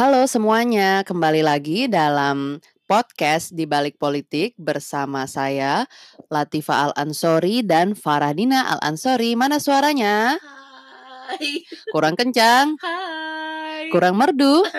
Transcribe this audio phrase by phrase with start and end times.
[0.00, 2.56] Halo semuanya, kembali lagi dalam
[2.88, 5.84] podcast di balik politik bersama saya
[6.32, 9.36] Latifa Al Ansori dan Faradina Al Ansori.
[9.36, 10.40] Mana suaranya?
[10.40, 11.68] Hai.
[11.92, 13.92] Kurang kencang, Hai.
[13.92, 14.64] kurang merdu.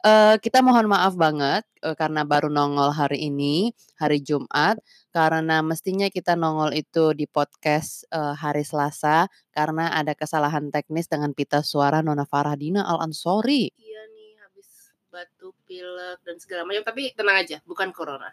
[0.00, 4.80] Eh, kita mohon maaf banget eh, karena baru nongol hari ini, hari Jumat.
[5.10, 11.34] Karena mestinya kita nongol itu di podcast eh, hari Selasa karena ada kesalahan teknis dengan
[11.34, 13.74] pita suara Nona Faradina Al Ansori.
[13.74, 18.30] Iya nih habis batuk, pilek dan segala macam tapi tenang aja, bukan corona.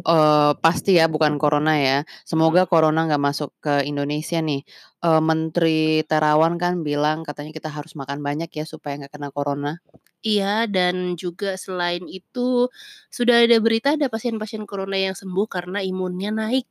[0.00, 1.96] Eh, pasti ya bukan corona ya.
[2.24, 4.64] Semoga corona nggak masuk ke Indonesia nih.
[5.04, 9.80] Eh, Menteri Terawan kan bilang katanya kita harus makan banyak ya supaya nggak kena corona.
[10.20, 12.68] Iya dan juga selain itu
[13.08, 16.68] sudah ada berita ada pasien-pasien corona yang sembuh karena imunnya naik.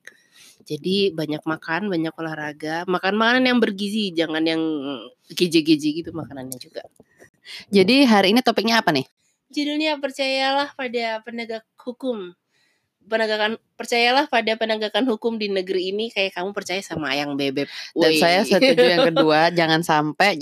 [0.70, 4.62] Jadi banyak makan, banyak olahraga, makan makanan yang bergizi, jangan yang
[5.34, 6.86] gizi-gizi gitu makanannya juga.
[7.74, 9.10] Jadi hari ini topiknya apa nih?
[9.50, 12.38] Judulnya percayalah pada penegak hukum.
[13.00, 17.66] Penegakan percayalah pada penegakan hukum di negeri ini kayak kamu percaya sama ayang bebek.
[17.96, 18.20] Dan Woi.
[18.20, 20.36] saya setuju yang kedua, jangan sampai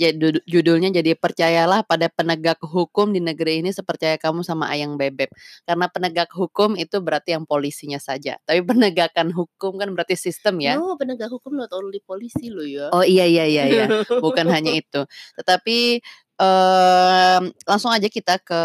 [0.44, 5.30] judulnya jadi percayalah pada penegak hukum di negeri ini sepercaya kamu sama ayang bebek.
[5.64, 8.36] Karena penegak hukum itu berarti yang polisinya saja.
[8.42, 10.76] Tapi penegakan hukum kan berarti sistem ya.
[10.76, 12.90] No, penegak hukum not only polisi loh ya.
[12.90, 13.86] Oh iya iya iya iya.
[14.24, 15.06] bukan hanya itu.
[15.38, 16.02] Tetapi
[16.38, 18.60] em, langsung aja kita ke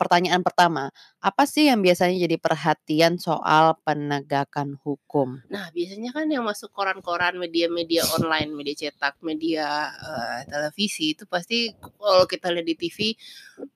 [0.00, 0.88] pertanyaan pertama.
[1.20, 5.44] Apa sih yang biasanya jadi perhatian soal penegakan hukum?
[5.52, 11.72] Nah, biasanya kan yang masuk koran-koran, media-media online, media cetak, media eh, televisi itu pasti
[12.00, 12.98] kalau kita lihat di TV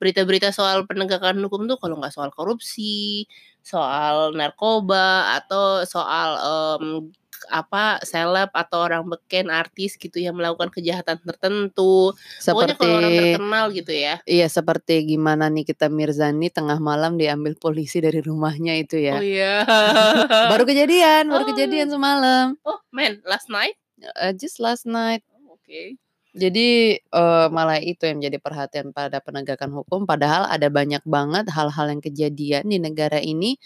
[0.01, 3.29] berita-berita soal penegakan hukum tuh kalau nggak soal korupsi,
[3.61, 7.13] soal narkoba atau soal em,
[7.49, 12.11] apa seleb atau orang beken artis gitu yang melakukan kejahatan tertentu.
[12.43, 14.15] Pokoknya kalau orang Seperti terkenal gitu ya.
[14.23, 19.17] iya seperti gimana Nikita Mirzani tengah malam diambil polisi dari rumahnya itu ya.
[19.17, 19.55] Oh iya.
[20.51, 21.49] Baru kejadian, baru Oh.
[21.51, 22.55] kejadian semalam.
[22.63, 23.75] Oh, man, last night?
[24.15, 25.23] Uh, just last night.
[25.31, 25.95] Oh, Oke.
[26.33, 30.09] Jadi eh, malah itu yang menjadi perhatian pada penegakan hukum.
[30.09, 33.61] Padahal ada banyak banget hal-hal yang kejadian di negara ini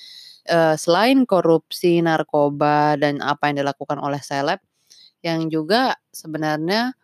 [0.48, 4.64] eh, selain korupsi, narkoba dan apa yang dilakukan oleh seleb,
[5.22, 6.96] yang juga sebenarnya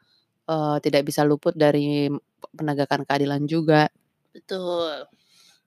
[0.47, 2.07] eh, tidak bisa luput dari
[2.55, 3.91] penegakan keadilan juga.
[4.33, 5.05] Betul.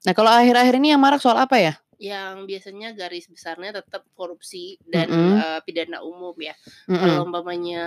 [0.05, 1.73] Nah kalau akhir-akhir ini yang marak soal apa ya?
[1.97, 5.33] Yang biasanya garis besarnya tetap korupsi dan Mm-mm.
[5.37, 6.53] eh, pidana umum ya.
[6.85, 6.99] Mm-mm.
[6.99, 7.85] Kalau umpamanya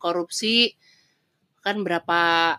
[0.00, 0.76] korupsi
[1.60, 2.56] kan berapa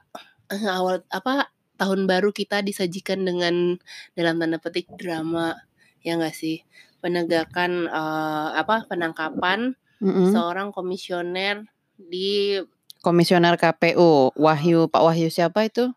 [0.51, 1.49] awal apa
[1.81, 3.81] tahun baru kita disajikan dengan
[4.13, 5.57] dalam tanda petik drama
[6.05, 6.65] ya enggak sih?
[7.01, 10.33] Penegakan eh, apa penangkapan Mm-mm.
[10.33, 11.65] seorang komisioner
[11.97, 12.57] di
[13.01, 15.89] Komisioner KPU Wahyu Pak Wahyu siapa itu?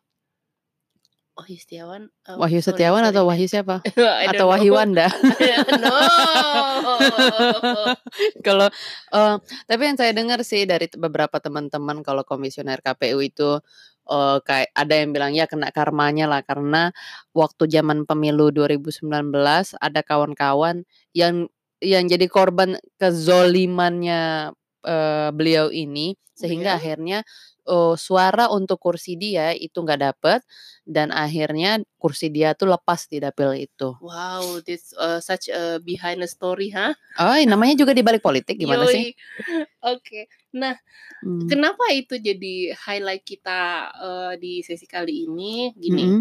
[1.34, 2.06] Wahyu Setiawan.
[2.30, 3.10] eh, Wahyu Setiawan sorry.
[3.10, 3.82] atau Wahyu siapa?
[4.30, 4.70] Atau Wahyu.
[4.78, 5.10] Wanda?
[5.82, 5.90] no.
[8.46, 8.70] Kalau
[9.10, 9.36] eh,
[9.66, 13.58] tapi yang saya dengar sih dari beberapa teman-teman kalau komisioner KPU itu
[14.06, 16.94] eh, kayak ada yang bilang ya kena karmanya lah karena
[17.34, 19.10] waktu zaman pemilu 2019
[19.82, 20.86] ada kawan-kawan
[21.16, 21.50] yang
[21.82, 24.54] yang jadi korban kezolimannya
[24.86, 26.78] eh, beliau ini sehingga Ya.
[26.78, 27.18] akhirnya
[27.66, 30.40] eh, suara untuk kursi dia itu nggak dapet
[30.84, 33.96] dan akhirnya kursi dia tuh lepas di dapil itu.
[34.04, 36.92] Wow, this uh, such a behind the story, ha?
[37.16, 39.12] Oh, namanya juga di balik politik gimana sih?
[39.12, 39.64] Yoi.
[39.96, 40.28] Oke.
[40.54, 40.76] Nah,
[41.24, 41.48] Hmm.
[41.48, 45.72] kenapa itu jadi highlight kita eh, di sesi kali ini?
[45.72, 46.20] Gini, Mm-mm.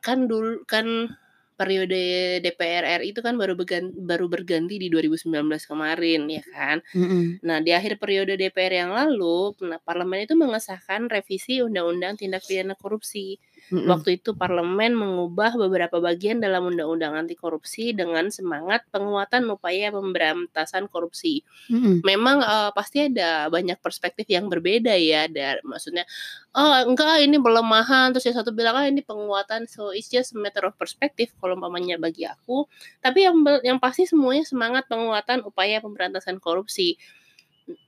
[0.00, 1.12] kan dulu kan
[1.54, 6.82] periode DPR RI itu kan baru berganti, baru berganti di 2019 kemarin, ya kan?
[6.92, 7.38] Mm-mm.
[7.46, 12.74] Nah, di akhir periode DPR yang lalu, nah, parlemen itu mengesahkan revisi Undang-Undang Tindak Pidana
[12.74, 13.38] Korupsi.
[13.72, 13.88] Mm-mm.
[13.88, 20.84] Waktu itu parlemen mengubah beberapa bagian dalam undang-undang anti korupsi dengan semangat penguatan upaya pemberantasan
[20.92, 21.40] korupsi.
[21.72, 22.04] Mm-mm.
[22.04, 25.32] Memang eh, pasti ada banyak perspektif yang berbeda ya.
[25.32, 26.04] Dari maksudnya,
[26.52, 29.64] oh enggak ini pelemahan, terus yang satu bilang ah ini penguatan.
[29.64, 32.68] So it's just a matter of perspective kalau umpamanya bagi aku.
[33.00, 37.00] Tapi yang yang pasti semuanya semangat penguatan upaya pemberantasan korupsi.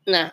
[0.09, 0.33] Nah,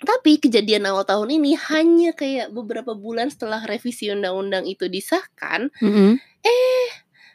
[0.00, 6.16] tapi kejadian awal tahun ini hanya kayak beberapa bulan setelah revisi undang-undang itu disahkan, Mm-mm.
[6.40, 6.88] eh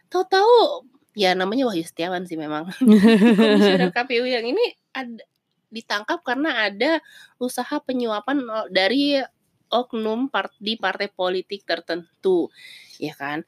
[0.10, 2.66] tahu-tahu ya namanya Wahyu Setiawan sih memang.
[3.38, 5.22] Komisioner KPU yang ini ada
[5.70, 7.04] ditangkap karena ada
[7.38, 8.42] usaha penyuapan
[8.74, 9.22] dari
[9.70, 12.50] oknum part, di partai politik tertentu,
[12.98, 13.46] ya kan?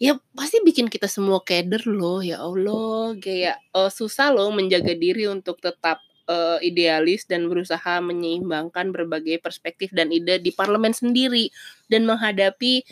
[0.00, 5.26] Ya pasti bikin kita semua keder loh, ya Allah, kayak eh, susah loh menjaga diri
[5.26, 11.50] untuk tetap eee, idealis dan berusaha menyeimbangkan berbagai perspektif dan ide di parlemen sendiri
[11.90, 12.86] dan menghadapi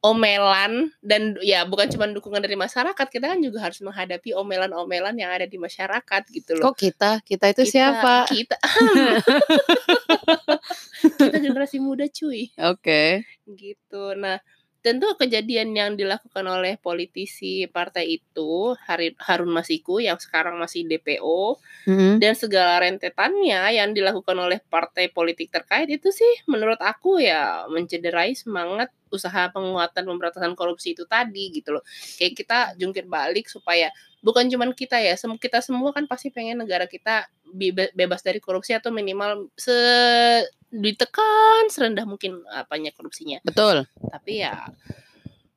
[0.00, 5.28] omelan dan ya bukan cuma dukungan dari masyarakat, kita kan juga harus menghadapi omelan-omelan yang
[5.28, 6.72] ada di masyarakat gitu loh.
[6.72, 7.10] Kok kita?
[7.20, 8.24] Kita itu Kita siapa?
[8.32, 8.56] kita
[11.20, 12.48] kita generasi muda cuy.
[12.56, 13.28] Oke.
[13.44, 14.16] Gitu.
[14.16, 14.40] Nah,
[14.80, 18.72] tentu kejadian yang dilakukan oleh politisi partai itu,
[19.20, 22.20] Harun Masiku yang sekarang masih DPO Mhm.
[22.20, 28.32] dan segala rentetannya yang dilakukan oleh partai politik terkait itu sih menurut aku ya mencederai
[28.36, 31.84] semangat usaha penguatan pemberantasan korupsi itu tadi gitu loh.
[32.16, 33.90] Kayak kita jungkir balik supaya
[34.20, 37.28] bukan cuman kita ya, sem kita semua kan pasti pengen negara kita
[37.96, 39.74] bebas dari korupsi atau minimal se
[40.70, 43.42] ditekan serendah mungkin apanya korupsinya.
[43.42, 43.90] Betul.
[43.98, 44.70] Tapi ya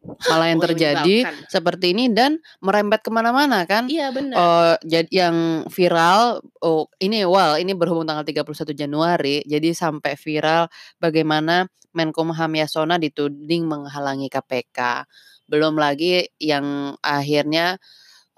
[0.04, 1.15] Malah yang terjadi
[1.48, 3.88] seperti ini dan merembet ke mana-mana kan.
[3.88, 4.36] Iya benar.
[4.36, 10.68] Eee, jad yang viral, oh ini well ini berhubung tanggal 31 Januari, jadi sampai viral
[11.00, 15.06] bagaimana Menkumham Yasona dituding menghalangi KPK.
[15.45, 17.77] Belum lagi yang akhirnya,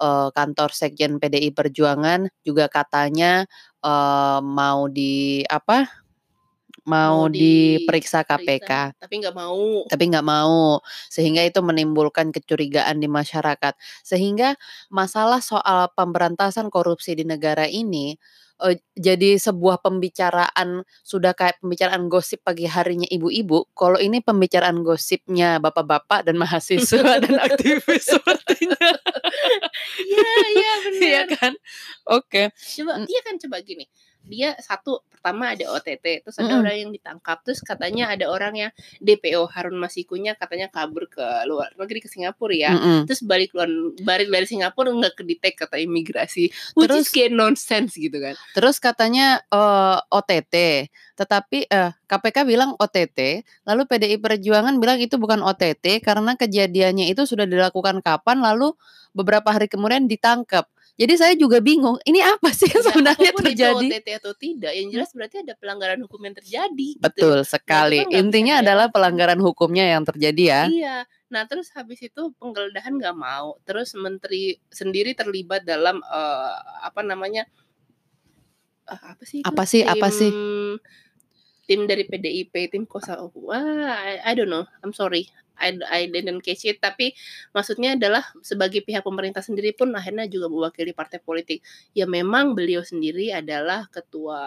[0.00, 3.44] eee, kantor sekjen PDI Perjuangan juga katanya,
[3.84, 5.88] eee, mau di apa,
[6.86, 8.70] mau Mau di diperiksa periksa, KPK.
[9.02, 9.86] tapi nggak mau.
[9.90, 13.74] Tapi nggak mau, sehingga itu menimbulkan kecurigaan di masyarakat.
[14.02, 14.54] Sehingga
[14.90, 18.14] masalah soal pemberantasan korupsi di negara ini,
[18.62, 25.58] eee, jadi sebuah pembicaraan sudah kayak pembicaraan gosip pagi harinya ibu-ibu, kalau ini pembicaraan gosipnya
[25.62, 28.94] bapak-bapak dan mahasiswa dan aktivis sepertinya.
[30.12, 31.38] Iya iya Iya benar.
[31.38, 31.52] kan?
[32.08, 32.50] Oke.
[32.76, 33.06] Coba Mmm.
[33.10, 33.84] iya kan coba gini,
[34.26, 36.60] dia satu pertama ada OTT, terus ada Mhm.
[36.62, 38.70] orang yang ditangkap, terus katanya ada orang yang
[39.02, 42.72] DPO Harun Masikunya katanya kabur ke luar negeri ke Singapura ya.
[42.74, 43.10] Mhm.
[43.10, 43.66] Terus balik luar
[44.06, 46.50] balik dari Singapura nggak ke-detect kata imigrasi.
[46.78, 48.34] Which is Terus kayak nonsense gitu kan.
[48.54, 50.54] Terus katanya, eee, OTT,
[51.18, 57.26] tetapi eh, KPK bilang OTT, lalu PDI Perjuangan bilang itu bukan OTT karena kejadiannya itu
[57.26, 58.74] sudah dilakukan kapan, lalu
[59.16, 60.68] beberapa hari kemudian ditangkap.
[60.96, 63.86] Jadi saya juga bingung, ini apa sih yang Ya sebenarnya itu terjadi?
[63.92, 67.04] OTT atau tidak, yang jelas berarti ada pelanggaran hukum yang terjadi gitu.
[67.04, 68.94] Betul Nah sekali, bisa intinya adalah bayangkan.
[68.96, 70.62] pelanggaran hukumnya yang terjadi ya.
[70.72, 70.96] Iya.
[71.28, 77.44] Nah terus habis itu penggeledahan nggak mau, terus menteri sendiri terlibat dalam, eee, apa namanya
[78.88, 80.30] eee, apa sih itu, Apa sih apa sih?
[80.32, 80.80] tim
[81.68, 83.60] tim dari PDIP, tim kuasa wah
[83.92, 85.28] I I don't know, I'm sorry,
[85.60, 87.12] I I didn't catch it, tapi
[87.52, 91.60] maksudnya adalah sebagai pihak pemerintah sendiri pun akhirnya juga mewakili partai politik.
[91.96, 94.40] Ya memang beliau sendiri adalah ketua,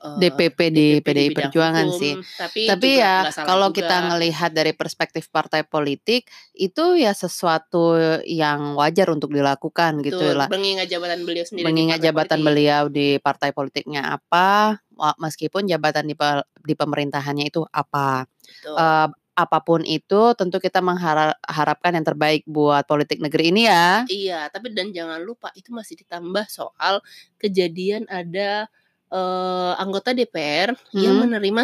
[0.00, 2.14] eee, DPP di DPP di PDI bidang Perjuangan hukum, sih.
[2.38, 3.78] tapi Tapi ya kalau juga.
[3.82, 10.38] kita ngelihat dari perspektif partai politik, itu ya sesuatu yang wajar untuk dilakukan gitu Betul,
[10.38, 10.48] lah.
[10.50, 12.46] mengingat jabatan beliau sendiri di Mengingat partai jabatan politik.
[12.54, 14.48] beliau di partai politiknya apa,
[15.18, 16.14] meskipun jabatan di
[16.64, 18.24] di pemerintahannya itu apa.
[18.44, 18.74] Betul.
[18.78, 24.06] Eee, apa pun itu tentu kita menghara harapkan yang terbaik buat politik negeri ini ya.
[24.06, 27.02] Iya, tapi dan jangan lupa itu masih ditambah soal
[27.42, 28.70] kejadian ada,
[29.10, 31.22] eee, anggota DPR yang Mhm.
[31.26, 31.62] menerima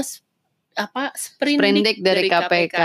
[0.79, 2.75] apa, sprindik Sprindik dari dari KPK.
[2.75, 2.81] KPK.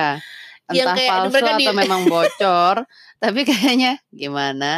[0.65, 2.75] Yang Entah kayak palsu mereka di atau memang bocor,
[3.21, 4.71] tapi kayaknya gimana.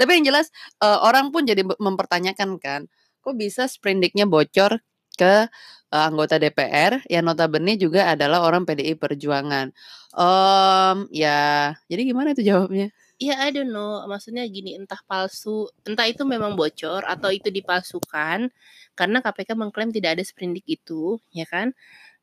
[0.00, 0.46] Tapi yang jelas,
[0.80, 2.80] eee, orang pun jadi mempertanyakan kan,
[3.20, 4.80] kok bisa sprindiknya bocor
[5.16, 5.48] ke,
[5.92, 9.70] eee, anggota DPR yang notabene juga adalah orang PDI Perjuangan.
[10.16, 12.90] Mmm, ya jadi gimana itu jawabnya?
[13.20, 18.52] Ya I don't know, maksudnya gini, entah palsu entah itu memang bocor atau itu dipalsukan,
[18.92, 21.72] karena KPK mengklaim tidak ada sprindik itu, ya kan.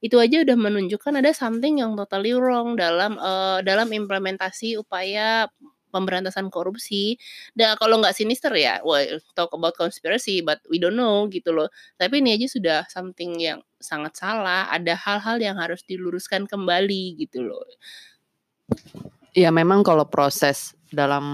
[0.05, 5.49] Itu aja udah menunjukkan ada something yang totally wrong dalam, eee, dalam implementasi upaya
[5.93, 7.21] pemberantasan korupsi.
[7.53, 9.05] Dan kalau nggak sinister ya, well
[9.37, 11.69] talk about conspiracy but we don't know gitu loh.
[12.01, 17.45] Tapi ini aja sudah something yang sangat salah, ada hal-hal yang harus diluruskan kembali gitu
[17.45, 17.61] loh.
[19.37, 21.25] Ya memang kalau proses dalam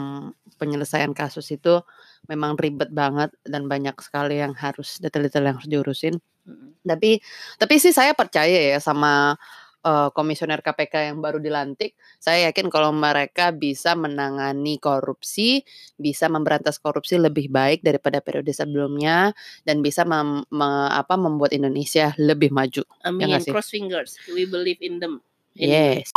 [0.59, 1.79] penyelesaian kasus itu
[2.27, 6.15] memang ribet banget dan banyak sekali yang harus detail-detail yang harus diurusin.
[6.47, 6.79] Mhm.
[6.83, 7.19] Tapi
[7.55, 9.35] tapi sih saya percaya ya sama,
[9.83, 11.95] eee, komisioner KPK yang baru dilantik.
[12.19, 15.63] Saya yakin kalau mereka bisa menangani korupsi,
[15.95, 19.31] bisa memberantas korupsi lebih baik daripada periode sebelumnya
[19.63, 22.83] dan bisa mem me apa, membuat Indonesia lebih maju.
[22.83, 23.51] Ya Amin, sih?
[23.51, 25.23] cross fingers, we believe in them.
[25.55, 26.11] Yes.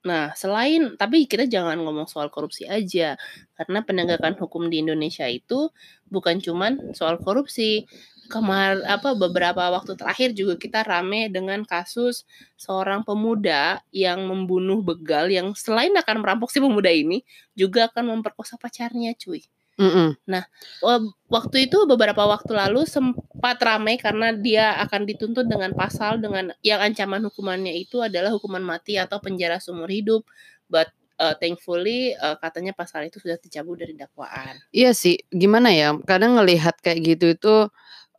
[0.00, 3.20] Nah, selain tapi kita jangan ngomong soal korupsi aja,
[3.52, 5.68] karena penegakan hukum di Indonesia itu
[6.08, 7.84] bukan cuman soal korupsi.
[8.30, 12.22] Kemar apa, beberapa waktu terakhir juga kita rame dengan kasus
[12.54, 17.26] seorang pemuda yang membunuh begal yang selain akan merampok si pemuda ini,
[17.58, 19.42] juga akan memperkosa pacarnya cuy.
[19.80, 20.20] Mhm.
[20.28, 20.44] Nah,
[20.84, 26.52] wab waktu itu beberapa waktu lalu sempat ramai karena dia akan dituntut dengan pasal dengan
[26.60, 30.20] yang ancaman hukumannya itu adalah hukuman mati atau penjara seumur hidup.
[30.68, 34.60] But, eee, thankfully, eee, katanya pasal itu sudah dicabut dari dakwaan.
[34.76, 37.54] Iya sih, gimana ya, kadang ngelihat kayak gitu itu,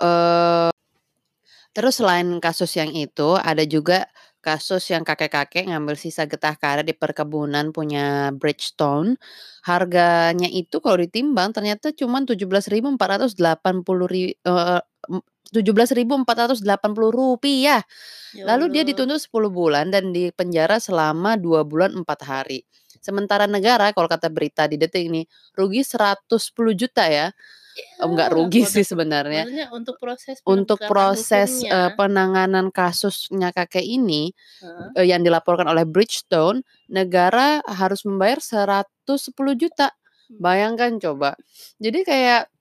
[0.01, 0.71] eee
[1.75, 4.03] terus selain kasus yang itu, ada juga
[4.43, 9.15] kasus yang kakek-kakek ngambil sisa getah karet di perkebunan punya Bridgestone.
[9.65, 14.79] Harganya itu kalau ditimbang ternyata Rp17.480 ri eee,
[15.13, 15.21] m
[15.53, 17.61] Rp17.480.
[17.61, 17.85] Ya
[18.47, 22.65] Lalu dia dituntut 10 bulan dan dipenjara selama 2 bulan 4 hari.
[23.01, 25.25] Sementara negara kalau kata berita di Detik nih,
[25.57, 27.29] rugi Rp110.000.000 ya.
[27.71, 29.47] Ya, Enggak rugi sih sebenarnya.
[29.71, 31.95] untuk proses Untuk proses, hukumnya.
[31.95, 34.89] penanganan kasusnya kakek ini, Heeh.
[34.99, 39.93] eee, yang dilaporkan oleh Bridgestone, negara harus membayar Rp110.000.000.
[40.27, 40.39] Hmm.
[40.41, 41.37] Bayangkan coba.
[41.79, 42.51] Jadi kayak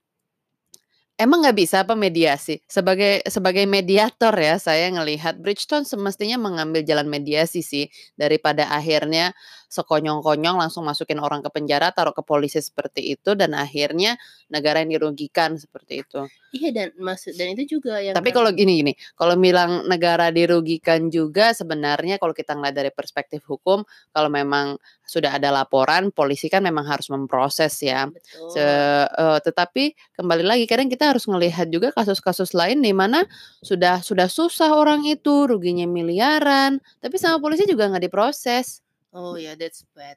[1.19, 2.59] emang nggak bisa apa mediasi?
[2.69, 7.85] Sebagai sebagai mediator ya, saya ngelihat Bridgestone semestinya mengambil jalan mediasi sih,
[8.17, 9.33] daripada akhirnya
[9.71, 14.19] sekonyong-konyong langsung masukin orang ke penjara, taruh ke polisi seperti itu, dan akhirnya
[14.51, 16.27] negara yang dirugikan, seperti itu.
[16.51, 21.07] Iya dan maksud dan itu juga yang Tapi kalau gini gini, kalau bilang negara dirugikan
[21.07, 24.75] juga sebenarnya kalau kita ngelihat dari perspektif hukum, kalau memang
[25.07, 28.11] sudah ada laporan, polisi kan memang harus memproses ya.
[28.51, 29.07] Se Betul.
[29.15, 29.83] eee, tetapi
[30.19, 33.23] kembali lagi kadang kita harus ngelihat juga kasus-kasus lain di mana
[33.63, 38.83] sudah sudah susah orang itu, ruginya miliaran, tapi sama polisi juga nggak diproses.
[39.13, 40.15] Oh ya, that's bad.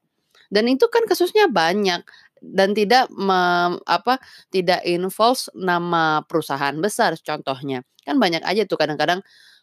[0.54, 2.06] Dan itu kan kasusnya banyak
[2.38, 4.22] dan tidak mem apa,
[4.54, 7.82] tidak involves nama perusahaan besar contohnya.
[8.06, 9.18] Kan banyak aja tuh kadang-kadang,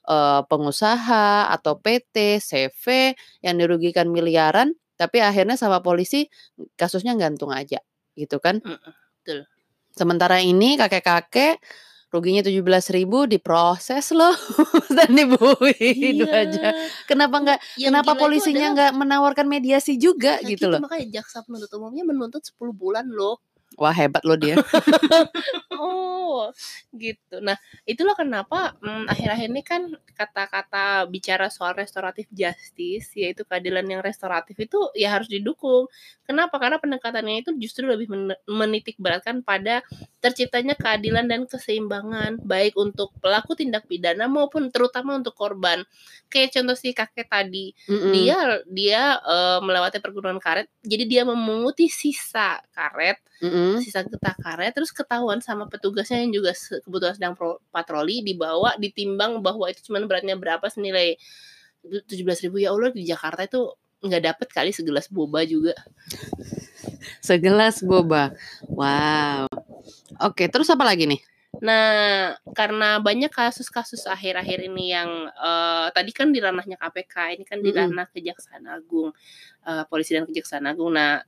[0.09, 6.27] eee, pengusaha atau PT, CV yang dirugikan miliaran, tapi akhirnya sama polisi
[6.75, 7.79] kasusnya gantung aja,
[8.19, 8.59] gitu kan.
[8.59, 8.91] Mhm,
[9.23, 9.39] betul.
[9.95, 11.59] Sementara ini kakek-kakek
[12.11, 14.35] ruginya Rp17.000 diproses loh
[14.97, 15.09] dan
[16.11, 16.43] itu Iya.
[16.45, 16.67] aja.
[17.07, 20.79] Kenapa nggak kenapa polisinya nggak menawarkan mediasi juga Nah gitu gitu, loh.
[20.83, 23.39] makanya jaksa penuntut umumnya menuntut 10 bulan loh.
[23.79, 24.59] Wah hebat loh dia.
[25.81, 26.53] Oh,
[26.95, 27.41] gitu.
[27.41, 27.57] Nah,
[27.89, 29.81] itulah kenapa, mmm, akhir-akhir ini kan
[30.13, 35.89] kata-kata bicara soal restoratif justice, yaitu keadilan yang restoratif itu ya harus didukung.
[36.27, 36.61] Kenapa?
[36.61, 39.81] Karena pendekatannya itu justru lebih mene menitikberatkan pada
[40.21, 45.81] terciptanya keadilan dan keseimbangan, baik untuk pelaku tindak pidana maupun terutama untuk korban.
[46.29, 48.11] Kayak contoh si kakek tadi, Mhm.
[48.13, 48.37] dia
[48.69, 53.17] dia, eee, melewati perkebunan karet, jadi dia memunguti sisa karet,
[53.61, 53.77] Mhm.
[53.85, 59.37] sisa getah karet, terus ketahuan sama petugasnya yang juga kebetulan sedang pro patroli, dibawa, ditimbang
[59.45, 61.15] bahwa itu cuman beratnya berapa senilai
[61.85, 62.53] du Rp17.000.
[62.57, 63.61] Ya Allah di Jakarta itu
[64.01, 65.77] nggak dapet kali segelas boba juga.
[67.21, 68.33] Segelas boba.
[68.65, 69.45] Wow.
[70.21, 71.21] Oke, terus apa lagi nih?
[71.61, 77.61] Nah, karena banyak kasus-kasus akhir-akhir ini yang, eee, tadi kan di ranahnya KPK, ini kan
[77.61, 79.13] di ranah Kejaksaan Agung,
[79.65, 80.97] eee, polisi dan Kejaksaan Agung.
[80.97, 81.21] Nah,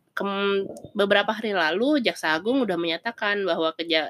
[0.98, 4.10] beberapa hari lalu Jaksa Agung udah menyatakan bahwa keja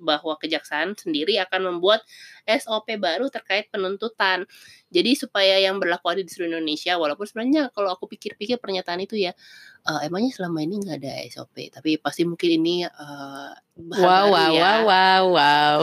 [0.00, 2.00] bahwa kejaksaan sendiri akan membuat
[2.48, 4.48] SOP baru terkait penuntutan.
[4.88, 9.36] Jadi supaya yang berlaku di seluruh Indonesia, walaupun sebenarnya kalau aku pikir-pikir pernyataan itu ya,
[9.84, 14.52] eee, emangnya selama ini nggak ada SOP, tapi pasti mungkin ini, hal Wow baru wow
[14.52, 14.60] ya.
[14.60, 15.78] wow wow wow.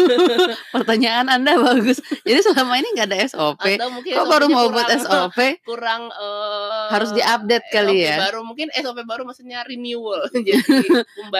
[0.74, 2.00] Pertanyaan Anda bagus.
[2.24, 3.60] Jadi selama ini nggak ada SOP?
[3.60, 5.38] Atau mungkin Kok baru SOP-nya mau buat kurang SOP?
[5.68, 6.02] kurang,
[6.90, 8.16] Harus eee, di-update kali SOP ya?
[8.24, 10.86] baru, mungkin SOP baru maksudnya renewal, jadi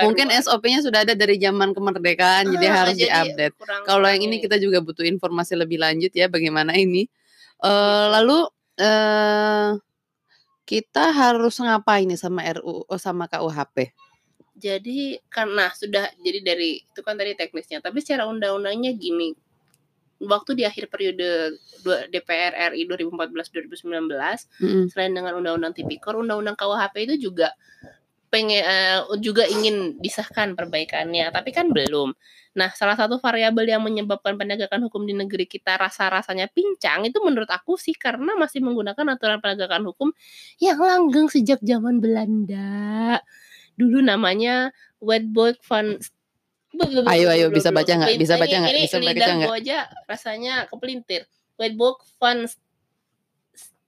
[0.05, 0.27] Mungkin.
[0.31, 3.55] SOP-nya sudah ada dari zaman kemerdekaan, jadi Heeh, harus jadi di-update.
[3.89, 4.45] Kalau yang ini ini.
[4.45, 7.09] kita juga butuh informasi lebih lanjut ya bagaimana ini.
[7.61, 8.13] Gitu.
[8.15, 8.39] lalu,
[8.81, 9.69] eee,
[10.71, 13.91] kita harus ngapain nih sama RUU oh sama KUHP?
[14.55, 19.35] Jadi karena sudah jadi dari itu kan tadi teknisnya, tapi secara undang-undangnya gini,
[20.23, 21.59] waktu di akhir periode
[22.13, 24.93] DPR RI 2014-2019, Mhm.
[24.93, 27.51] selain dengan Undang-Undang Tipikor, Undang-Undang KUHP itu juga
[28.31, 32.15] penge eee, juga ingin disahkan perbaikannya, tapi kan belum.
[32.55, 37.51] Nah, salah satu variabel yang menyebabkan penegakan hukum di negeri kita rasa-rasanya pincang, itu menurut
[37.51, 40.09] aku sih karena masih menggunakan aturan penegakan hukum
[40.63, 43.19] yang langgeng sejak zaman Belanda.
[43.75, 44.71] Dulu namanya
[45.03, 45.99] Wetboek van
[47.11, 48.15] Ayo ayo bisa baca nggak?
[48.15, 48.75] Bisa baca nggak?
[48.87, 49.51] Bisa baca nggak?
[49.59, 51.27] aja rasanya kepelintir.
[51.59, 52.47] Wetboek van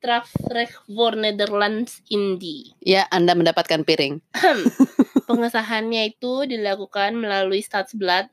[0.03, 2.75] Strafrecht voor Nederlands-Indië.
[2.83, 4.19] Ya, Anda mendapatkan piring.
[5.31, 8.27] Pengesahannya itu dilakukan melalui Stadsblad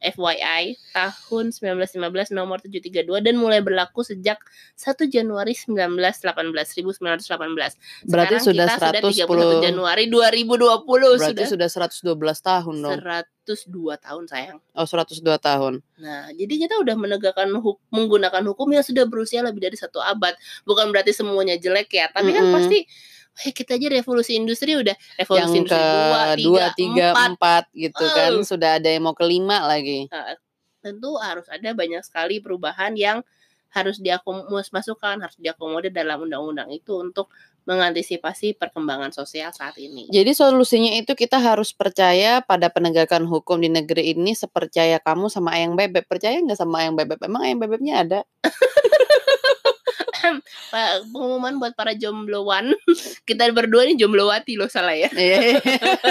[0.00, 4.40] FYI tahun 1915 nomor 732 dan mulai berlaku sejak
[4.80, 8.08] 1 Januari 1918 1918.
[8.08, 11.68] Berarti Sekarang sudah kita sudah 110 31 Januari 2020 Berarti sudah sudah
[12.16, 12.96] 112 tahun dong.
[13.48, 14.58] 102 tahun sayang.
[14.76, 15.80] Oh, 102 tahun.
[15.96, 20.36] Nah, jadi kita udah menegakkan huk- menggunakan hukum yang sudah berusia lebih dari satu abad.
[20.68, 22.56] Bukan berarti semuanya jelek ya, tapi kan Mm-mm.
[22.60, 22.84] pasti
[23.38, 27.38] eh kita aja revolusi industri udah revolusi Yang industri ke 2, 2, 3, 3, 4.
[27.38, 28.30] 4 gitu kan.
[28.34, 28.44] Oh.
[28.44, 30.10] Sudah ada yang mau kelima lagi.
[30.10, 30.34] Nah,
[30.82, 33.22] tentu harus ada banyak sekali perubahan yang
[33.68, 37.28] harus diakomodasikan, harus diakomodir dalam undang-undang itu untuk
[37.68, 40.08] mengantisipasi perkembangan sosial saat ini.
[40.08, 45.52] Jadi solusinya itu kita harus percaya pada penegakan hukum di negeri ini sepercaya kamu sama
[45.52, 46.08] ayang bebek.
[46.08, 47.20] Percaya nggak sama ayang bebek?
[47.20, 48.20] Emang ayang bebeknya ada?
[50.68, 52.72] Pak, pengumuman buat para jombloan.
[53.28, 55.08] Kita berdua ini jomblowati loh salah ya.
[55.12, 55.60] Iya.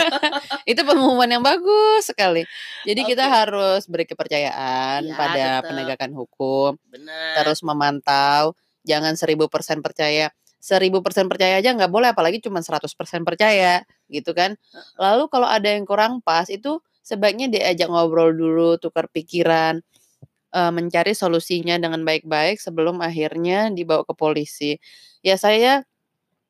[0.71, 2.43] itu pengumuman yang bagus sekali.
[2.83, 3.33] Jadi kita Oke.
[3.33, 5.63] harus beri kepercayaan Iya, pada tetap.
[5.71, 7.43] penegakan hukum, Benar.
[7.43, 10.31] terus memantau, jangan seribu persen percaya.
[10.57, 14.57] Seribu persen percaya aja nggak boleh, apalagi cuma 100% percaya, gitu kan.
[14.97, 19.79] Lalu kalau ada yang kurang pas, itu sebaiknya diajak ngobrol dulu, tukar pikiran,
[20.53, 24.79] eh, mencari solusinya dengan baik-baik sebelum akhirnya dibawa ke polisi.
[25.25, 25.83] Ya saya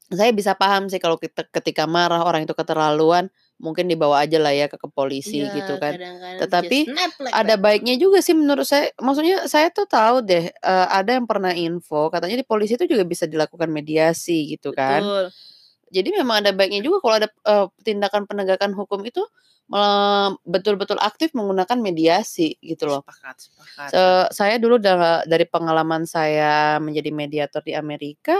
[0.07, 3.27] saya bisa paham sih kalau kita ketika marah orang itu keterlaluan,
[3.59, 5.99] mungkin dibawa aja lah ya ke, ke polisi Iya, gitu kan.
[6.39, 7.59] Tetapi like ada that.
[7.59, 8.93] baiknya juga sih menurut saya.
[9.01, 13.03] Maksudnya saya tuh tahu deh eh, ada yang pernah info katanya di polisi itu juga
[13.03, 15.03] bisa dilakukan mediasi gitu kan.
[15.03, 15.25] Betul.
[15.87, 19.23] Jadi memang ada baiknya juga kalau ada eh, tindakan penegakan hukum itu
[20.47, 23.03] betul-betul aktif menggunakan mediasi gitu loh.
[23.03, 23.89] Sepakat, sepakat.
[23.91, 28.39] Se- saya dulu da- dari pengalaman saya menjadi mediator di Amerika,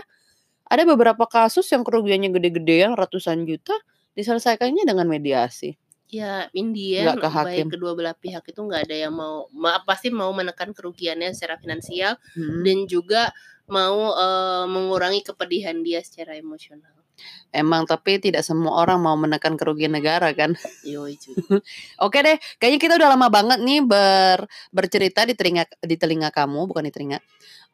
[0.68, 3.76] ada beberapa kasus yang kerugiannya gede-gedean ratusan juta
[4.16, 5.76] diselesaikannya dengan mediasi.
[6.08, 10.08] Ya, India Nggak ke baik kedua belah pihak itu nggak ada yang mau ma- pasti
[10.08, 12.64] mau menekan kerugiannya secara finansial Mm.
[12.64, 13.22] dan juga
[13.68, 16.97] mau eh, mengurangi kepedihan dia secara emosional.
[17.52, 20.54] Emang tapi tidak semua orang mau menekan kerugian negara kan.
[20.84, 21.18] Yoi.
[22.06, 26.68] Oke deh, kayaknya kita udah lama banget nih ber bercerita di telinga di telinga kamu,
[26.70, 27.20] bukan di telinga.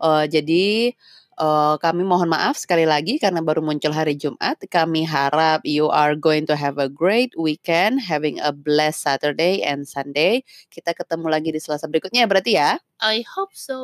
[0.04, 0.94] Eh, jadi
[1.38, 4.62] eh, kami mohon maaf sekali lagi karena baru muncul hari Jumat.
[4.68, 9.86] Kami harap you are going to have a great weekend, having a blessed Saturday and
[9.86, 10.42] Sunday.
[10.70, 12.78] Kita ketemu lagi di Selasa berikutnya berarti ya.
[13.04, 13.78] I hope so.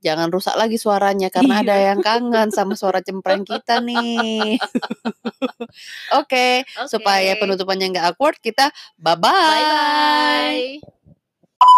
[0.00, 1.84] Jangan rusak lagi suaranya karena ada Iya.
[1.92, 4.56] yang kangen sama suara cempreng kita nih.
[6.20, 7.40] Oke, supaya Oke.
[7.44, 9.20] penutupannya nggak awkward, kita bye-bye.
[9.20, 11.68] Bye bye.